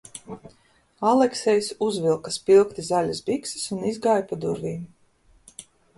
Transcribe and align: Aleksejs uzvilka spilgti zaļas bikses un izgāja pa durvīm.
Aleksejs 1.09 1.69
uzvilka 1.87 2.33
spilgti 2.37 2.85
zaļas 2.89 3.21
bikses 3.29 3.69
un 3.77 3.85
izgāja 3.91 4.27
pa 4.33 4.39
durvīm. 4.47 4.83